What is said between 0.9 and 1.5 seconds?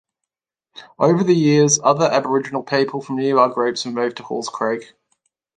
Over the